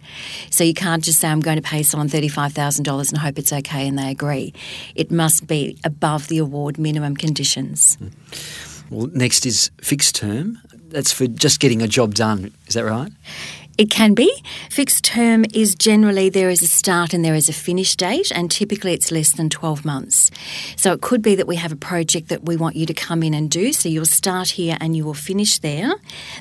So 0.50 0.64
you 0.64 0.74
can't 0.74 1.02
just 1.02 1.20
say, 1.20 1.28
I'm 1.28 1.40
going 1.40 1.56
to 1.56 1.62
pay 1.62 1.82
someone 1.82 2.08
$35,000 2.08 3.08
and 3.10 3.18
hope 3.18 3.38
it's 3.38 3.52
okay 3.52 3.88
and 3.88 3.98
they 3.98 4.10
agree. 4.10 4.52
It 4.94 5.10
must 5.10 5.46
be 5.46 5.78
above 5.84 6.28
the 6.28 6.38
award 6.38 6.78
minimum 6.78 7.16
conditions. 7.16 7.96
Hmm. 7.96 8.08
Well, 8.90 9.06
next 9.14 9.46
is 9.46 9.70
fixed 9.80 10.16
term. 10.16 10.58
That's 10.88 11.12
for 11.12 11.26
just 11.26 11.60
getting 11.60 11.80
a 11.80 11.88
job 11.88 12.14
done, 12.14 12.52
is 12.66 12.74
that 12.74 12.84
right? 12.84 13.10
It 13.78 13.90
can 13.90 14.12
be. 14.12 14.30
Fixed 14.68 15.02
term 15.02 15.46
is 15.54 15.74
generally 15.74 16.28
there 16.28 16.50
is 16.50 16.60
a 16.60 16.66
start 16.66 17.14
and 17.14 17.24
there 17.24 17.34
is 17.34 17.48
a 17.48 17.54
finish 17.54 17.96
date, 17.96 18.30
and 18.30 18.50
typically 18.50 18.92
it's 18.92 19.10
less 19.10 19.32
than 19.32 19.48
12 19.48 19.84
months. 19.84 20.30
So 20.76 20.92
it 20.92 21.00
could 21.00 21.22
be 21.22 21.34
that 21.36 21.46
we 21.46 21.56
have 21.56 21.72
a 21.72 21.76
project 21.76 22.28
that 22.28 22.44
we 22.44 22.54
want 22.54 22.76
you 22.76 22.84
to 22.84 22.92
come 22.92 23.22
in 23.22 23.32
and 23.32 23.50
do, 23.50 23.72
so 23.72 23.88
you'll 23.88 24.04
start 24.04 24.50
here 24.50 24.76
and 24.78 24.94
you 24.94 25.04
will 25.06 25.14
finish 25.14 25.58
there. 25.58 25.94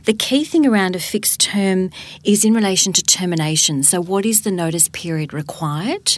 The 0.04 0.14
key 0.14 0.44
thing 0.44 0.66
around 0.66 0.96
a 0.96 1.00
fixed 1.00 1.40
term 1.40 1.90
is 2.26 2.44
in 2.44 2.54
relation 2.54 2.92
to 2.94 3.02
termination. 3.02 3.84
So, 3.84 4.02
what 4.02 4.26
is 4.26 4.42
the 4.42 4.52
notice 4.52 4.90
period 4.90 5.34
required, 5.34 6.18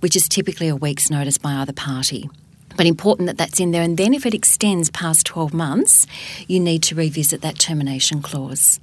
which 0.00 0.16
is 0.16 0.28
typically 0.28 0.68
a 0.68 0.76
week's 0.76 1.10
notice 1.10 1.36
by 1.36 1.52
either 1.52 1.72
party 1.72 2.30
but 2.76 2.86
important 2.86 3.28
that 3.28 3.38
that's 3.38 3.60
in 3.60 3.70
there. 3.70 3.82
And 3.82 3.96
then 3.96 4.14
if 4.14 4.26
it 4.26 4.34
extends 4.34 4.90
past 4.90 5.26
12 5.26 5.54
months, 5.54 6.08
you 6.48 6.58
need 6.58 6.82
to 6.84 6.96
revisit 6.96 7.40
that 7.42 7.56
termination 7.56 8.20
clause. 8.20 8.80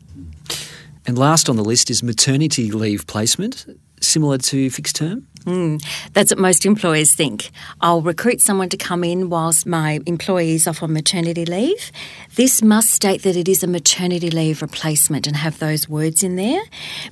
And 1.08 1.18
last 1.18 1.50
on 1.50 1.56
the 1.56 1.64
list 1.64 1.90
is 1.90 2.04
maternity 2.04 2.72
leave 2.72 3.08
placement, 3.08 3.66
similar 4.02 4.38
to 4.38 4.70
fixed 4.70 4.96
term? 4.96 5.28
Mm, 5.46 5.84
that's 6.14 6.32
what 6.32 6.38
most 6.38 6.66
employers 6.66 7.16
think. 7.16 7.50
I'll 7.82 8.02
recruit 8.02 8.42
someone 8.42 8.70
to 8.70 8.78
come 8.78 9.04
in 9.04 9.30
whilst 9.30 9.66
my 9.66 10.00
employee 10.06 10.54
is 10.54 10.68
off 10.68 10.84
on 10.84 10.94
maternity 10.94 11.46
leave. 11.46 11.92
This 12.36 12.62
must 12.62 12.92
state 12.92 13.24
that 13.24 13.36
it 13.36 13.48
is 13.48 13.64
a 13.64 13.68
maternity 13.68 14.30
leave 14.30 14.62
replacement 14.62 15.26
and 15.26 15.38
have 15.38 15.58
those 15.58 15.90
words 15.90 16.22
in 16.22 16.36
there 16.36 16.62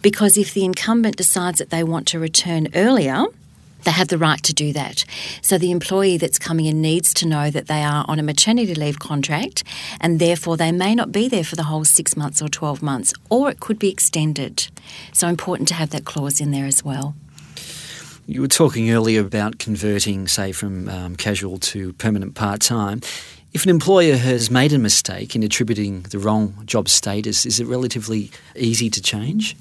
because 0.04 0.38
if 0.38 0.54
the 0.54 0.64
incumbent 0.64 1.16
decides 1.16 1.58
that 1.58 1.72
they 1.72 1.84
want 1.84 2.08
to 2.10 2.20
return 2.20 2.68
earlier, 2.76 3.26
they 3.84 3.92
have 3.92 4.10
the 4.10 4.18
right 4.18 4.42
to 4.44 4.54
do 4.54 4.74
that. 4.74 5.06
So 5.42 5.58
the 5.58 5.72
employee 5.72 6.18
that's 6.18 6.40
coming 6.40 6.66
in 6.66 6.82
needs 6.82 7.14
to 7.16 7.28
know 7.28 7.50
that 7.50 7.68
they 7.68 7.84
are 7.84 8.06
on 8.08 8.20
a 8.20 8.24
maternity 8.24 8.76
leave 8.76 9.00
contract 9.00 9.64
and 10.02 10.20
therefore 10.20 10.58
they 10.58 10.72
may 10.72 10.96
not 10.96 11.12
be 11.12 11.28
there 11.28 11.44
for 11.44 11.56
the 11.56 11.64
whole 11.64 11.86
six 11.86 12.16
months 12.18 12.42
or 12.42 12.50
12 12.50 12.82
months, 12.82 13.14
or 13.30 13.50
it 13.50 13.60
could 13.60 13.80
be 13.80 13.90
extended. 13.90 14.68
So 15.14 15.28
important 15.28 15.68
to 15.70 15.74
have 15.76 15.92
that 15.92 16.06
clause 16.06 16.42
in 16.42 16.52
there 16.52 16.66
as 16.66 16.84
well. 16.84 17.16
You 18.26 18.42
were 18.42 18.48
talking 18.48 18.92
earlier 18.92 19.22
about 19.22 19.58
converting, 19.58 20.28
say, 20.28 20.52
from 20.52 20.88
um, 20.88 21.16
casual 21.16 21.58
to 21.58 21.94
permanent 21.94 22.36
part 22.36 22.62
time. 22.62 23.02
If 23.54 23.64
an 23.64 23.72
employer 23.72 24.16
has 24.18 24.52
made 24.52 24.72
a 24.72 24.78
mistake 24.78 25.36
in 25.36 25.42
attributing 25.42 26.04
the 26.04 26.20
wrong 26.20 26.62
job 26.66 26.88
status, 26.90 27.48
is 27.48 27.60
it 27.60 27.66
relatively 27.66 28.30
easy 28.56 28.92
to 28.92 29.02
change? 29.02 29.58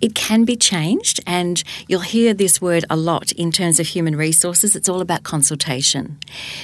It 0.00 0.14
can 0.14 0.44
be 0.44 0.56
changed, 0.56 1.20
and 1.26 1.62
you'll 1.88 2.00
hear 2.00 2.34
this 2.34 2.60
word 2.60 2.84
a 2.90 2.96
lot 2.96 3.32
in 3.32 3.50
terms 3.50 3.80
of 3.80 3.86
human 3.86 4.16
resources. 4.16 4.76
It's 4.76 4.88
all 4.88 5.00
about 5.00 5.22
consultation. 5.22 6.18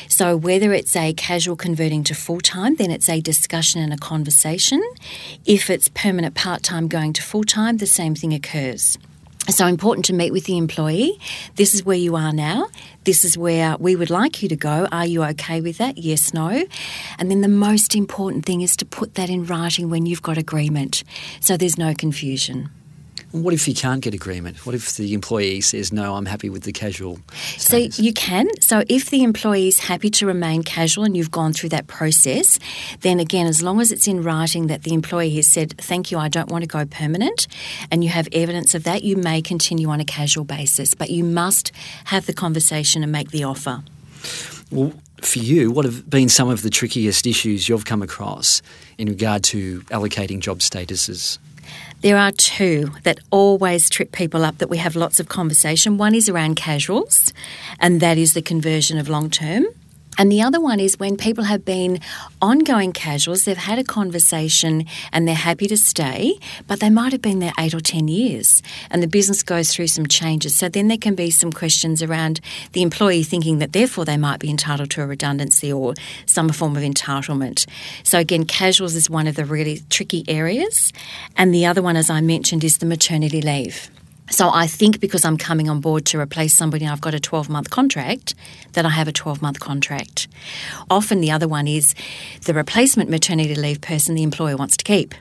So, 0.08 0.36
whether 0.36 0.72
it's 0.72 0.94
a 0.96 1.14
casual 1.14 1.56
converting 1.56 2.04
to 2.04 2.14
full 2.14 2.40
time, 2.40 2.76
then 2.76 2.90
it's 2.90 3.08
a 3.08 3.20
discussion 3.20 3.80
and 3.80 3.92
a 3.92 3.96
conversation. 3.96 4.82
If 5.46 5.70
it's 5.70 5.88
permanent 5.88 6.34
part 6.34 6.62
time 6.62 6.88
going 6.88 7.12
to 7.14 7.22
full 7.22 7.44
time, 7.44 7.78
the 7.78 7.86
same 7.86 8.14
thing 8.14 8.34
occurs. 8.34 8.98
So 9.48 9.66
important 9.66 10.04
to 10.06 10.12
meet 10.12 10.30
with 10.30 10.44
the 10.44 10.56
employee. 10.56 11.18
This 11.56 11.74
is 11.74 11.84
where 11.84 11.96
you 11.96 12.14
are 12.14 12.32
now. 12.32 12.68
This 13.02 13.24
is 13.24 13.36
where 13.36 13.76
we 13.76 13.96
would 13.96 14.08
like 14.08 14.40
you 14.40 14.48
to 14.48 14.54
go. 14.54 14.86
Are 14.92 15.04
you 15.04 15.24
okay 15.24 15.60
with 15.60 15.78
that? 15.78 15.98
Yes, 15.98 16.32
no. 16.32 16.64
And 17.18 17.28
then 17.28 17.40
the 17.40 17.48
most 17.48 17.96
important 17.96 18.46
thing 18.46 18.60
is 18.60 18.76
to 18.76 18.86
put 18.86 19.14
that 19.16 19.28
in 19.28 19.44
writing 19.44 19.90
when 19.90 20.06
you've 20.06 20.22
got 20.22 20.38
agreement 20.38 21.02
so 21.40 21.56
there's 21.56 21.76
no 21.76 21.92
confusion. 21.92 22.70
What 23.32 23.54
if 23.54 23.66
you 23.66 23.74
can't 23.74 24.02
get 24.02 24.12
agreement? 24.12 24.66
What 24.66 24.74
if 24.74 24.96
the 24.96 25.14
employee 25.14 25.62
says, 25.62 25.90
no, 25.90 26.16
I'm 26.16 26.26
happy 26.26 26.50
with 26.50 26.64
the 26.64 26.72
casual? 26.72 27.18
Status? 27.56 27.96
So 27.96 28.02
you 28.02 28.12
can. 28.12 28.46
So 28.60 28.84
if 28.88 29.08
the 29.08 29.22
employee 29.22 29.68
is 29.68 29.78
happy 29.78 30.10
to 30.10 30.26
remain 30.26 30.62
casual 30.62 31.04
and 31.04 31.16
you've 31.16 31.30
gone 31.30 31.54
through 31.54 31.70
that 31.70 31.86
process, 31.86 32.58
then 33.00 33.18
again, 33.20 33.46
as 33.46 33.62
long 33.62 33.80
as 33.80 33.90
it's 33.90 34.06
in 34.06 34.22
writing 34.22 34.66
that 34.66 34.82
the 34.82 34.92
employee 34.92 35.34
has 35.36 35.46
said, 35.46 35.78
thank 35.78 36.10
you, 36.10 36.18
I 36.18 36.28
don't 36.28 36.50
want 36.50 36.62
to 36.62 36.68
go 36.68 36.84
permanent, 36.84 37.48
and 37.90 38.04
you 38.04 38.10
have 38.10 38.28
evidence 38.32 38.74
of 38.74 38.84
that, 38.84 39.02
you 39.02 39.16
may 39.16 39.40
continue 39.40 39.88
on 39.88 39.98
a 39.98 40.04
casual 40.04 40.44
basis. 40.44 40.92
But 40.92 41.08
you 41.08 41.24
must 41.24 41.72
have 42.04 42.26
the 42.26 42.34
conversation 42.34 43.02
and 43.02 43.10
make 43.10 43.30
the 43.30 43.44
offer. 43.44 43.82
Well, 44.70 44.92
for 45.22 45.38
you, 45.38 45.70
what 45.70 45.86
have 45.86 46.10
been 46.10 46.28
some 46.28 46.50
of 46.50 46.62
the 46.62 46.70
trickiest 46.70 47.26
issues 47.26 47.68
you've 47.68 47.86
come 47.86 48.02
across 48.02 48.60
in 48.98 49.08
regard 49.08 49.42
to 49.44 49.80
allocating 49.82 50.40
job 50.40 50.58
statuses? 50.58 51.38
There 52.02 52.18
are 52.18 52.32
two 52.32 52.90
that 53.04 53.20
always 53.30 53.88
trip 53.88 54.10
people 54.10 54.44
up 54.44 54.58
that 54.58 54.68
we 54.68 54.78
have 54.78 54.96
lots 54.96 55.20
of 55.20 55.28
conversation. 55.28 55.98
One 55.98 56.16
is 56.16 56.28
around 56.28 56.56
casuals, 56.56 57.32
and 57.78 58.00
that 58.00 58.18
is 58.18 58.34
the 58.34 58.42
conversion 58.42 58.98
of 58.98 59.08
long 59.08 59.30
term. 59.30 59.66
And 60.18 60.30
the 60.30 60.42
other 60.42 60.60
one 60.60 60.78
is 60.78 60.98
when 60.98 61.16
people 61.16 61.44
have 61.44 61.64
been 61.64 62.00
ongoing 62.40 62.92
casuals, 62.92 63.44
they've 63.44 63.56
had 63.56 63.78
a 63.78 63.84
conversation 63.84 64.86
and 65.12 65.26
they're 65.26 65.34
happy 65.34 65.66
to 65.68 65.76
stay, 65.76 66.38
but 66.66 66.80
they 66.80 66.90
might 66.90 67.12
have 67.12 67.22
been 67.22 67.38
there 67.38 67.52
eight 67.58 67.74
or 67.74 67.80
10 67.80 68.08
years 68.08 68.62
and 68.90 69.02
the 69.02 69.06
business 69.06 69.42
goes 69.42 69.72
through 69.72 69.86
some 69.86 70.06
changes. 70.06 70.54
So 70.54 70.68
then 70.68 70.88
there 70.88 70.98
can 70.98 71.14
be 71.14 71.30
some 71.30 71.52
questions 71.52 72.02
around 72.02 72.40
the 72.72 72.82
employee 72.82 73.22
thinking 73.22 73.58
that 73.58 73.72
therefore 73.72 74.04
they 74.04 74.16
might 74.16 74.40
be 74.40 74.50
entitled 74.50 74.90
to 74.90 75.02
a 75.02 75.06
redundancy 75.06 75.72
or 75.72 75.94
some 76.26 76.50
form 76.50 76.76
of 76.76 76.82
entitlement. 76.82 77.66
So 78.04 78.18
again, 78.18 78.44
casuals 78.44 78.94
is 78.94 79.08
one 79.08 79.26
of 79.26 79.36
the 79.36 79.44
really 79.44 79.82
tricky 79.88 80.24
areas. 80.28 80.92
And 81.36 81.54
the 81.54 81.66
other 81.66 81.82
one, 81.82 81.96
as 81.96 82.10
I 82.10 82.20
mentioned, 82.20 82.64
is 82.64 82.78
the 82.78 82.86
maternity 82.86 83.40
leave. 83.40 83.90
So 84.30 84.50
I 84.50 84.66
think 84.66 85.00
because 85.00 85.24
I'm 85.24 85.36
coming 85.36 85.68
on 85.68 85.80
board 85.80 86.06
to 86.06 86.18
replace 86.18 86.54
somebody 86.54 86.86
I've 86.86 87.00
got 87.00 87.14
a 87.14 87.20
12 87.20 87.48
month 87.48 87.70
contract, 87.70 88.34
that 88.72 88.86
I 88.86 88.90
have 88.90 89.08
a 89.08 89.12
12 89.12 89.42
month 89.42 89.60
contract. 89.60 90.28
Often 90.88 91.20
the 91.20 91.30
other 91.30 91.48
one 91.48 91.68
is 91.68 91.94
the 92.46 92.54
replacement 92.54 93.10
maternity 93.10 93.54
leave 93.54 93.80
person 93.80 94.14
the 94.14 94.22
employer 94.22 94.56
wants 94.56 94.76
to 94.78 94.84
keep. 94.84 95.14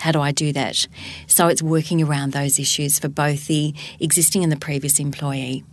How 0.00 0.12
do 0.12 0.20
I 0.20 0.32
do 0.32 0.52
that? 0.52 0.88
So 1.28 1.46
it's 1.46 1.62
working 1.62 2.02
around 2.02 2.32
those 2.32 2.58
issues 2.58 2.98
for 2.98 3.08
both 3.08 3.46
the 3.46 3.72
existing 4.00 4.42
and 4.42 4.50
the 4.50 4.56
previous 4.56 4.98
employee. 4.98 5.64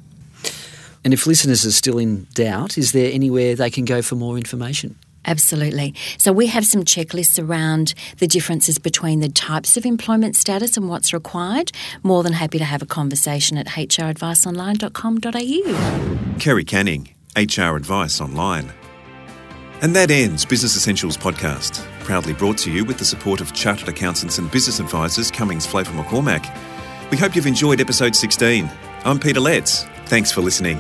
And 1.04 1.14
if 1.14 1.26
listeners 1.26 1.66
are 1.66 1.72
still 1.72 1.98
in 1.98 2.28
doubt, 2.34 2.78
is 2.78 2.92
there 2.92 3.12
anywhere 3.12 3.56
they 3.56 3.70
can 3.70 3.86
go 3.86 4.02
for 4.02 4.16
more 4.16 4.38
information? 4.38 4.96
Absolutely. 5.26 5.94
So 6.18 6.32
we 6.32 6.48
have 6.48 6.66
some 6.66 6.84
checklists 6.84 7.44
around 7.44 7.94
the 8.18 8.28
differences 8.28 8.80
between 8.80 9.20
the 9.20 9.30
types 9.30 9.78
of 9.78 9.86
employment 9.86 10.36
status 10.36 10.76
and 10.78 10.90
what's 10.90 11.14
required. 11.14 11.72
More 12.04 12.24
than 12.24 12.34
happy 12.34 12.58
to 12.58 12.66
have 12.66 12.82
a 12.82 12.88
conversation 12.88 13.58
at 13.58 13.68
hradviceonline.com.au. 13.68 16.40
Kerry 16.40 16.64
Canning, 16.64 17.14
HR 17.36 17.76
Advice 17.76 18.22
Online. 18.22 18.72
And 19.82 19.96
that 19.96 20.12
ends 20.12 20.46
Business 20.46 20.76
Essentials 20.76 21.16
podcast, 21.16 21.86
proudly 22.04 22.34
brought 22.34 22.58
to 22.60 22.72
you 22.72 22.84
with 22.84 22.98
the 22.98 23.06
support 23.06 23.40
of 23.40 23.54
Chartered 23.54 23.88
Accountants 23.88 24.38
and 24.38 24.52
Business 24.52 24.80
Advisors 24.80 25.32
Cummings 25.32 25.66
Flavel 25.66 26.04
McCormack. 26.04 26.50
We 27.12 27.18
hope 27.18 27.36
you've 27.36 27.48
enjoyed 27.48 27.80
episode 27.80 28.16
16. 28.16 28.70
I'm 29.06 29.20
Peter 29.20 29.40
Letts. 29.40 29.86
Thanks 30.06 30.32
for 30.32 30.42
listening. 30.42 30.80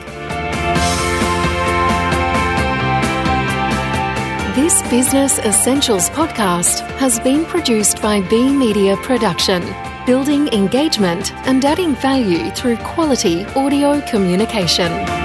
This 4.56 4.82
Business 4.89 5.38
Essentials 5.38 6.10
podcast 6.10 6.82
has 6.98 7.20
been 7.20 7.46
produced 7.46 8.01
by 8.01 8.22
B 8.29 8.50
Media 8.50 8.98
Production, 8.98 9.62
building 10.08 10.48
engagement 10.48 11.32
and 11.46 11.63
adding 11.63 11.94
value 11.94 12.50
through 12.51 12.77
quality 12.77 13.46
audio 13.56 14.01
communication. 14.08 15.19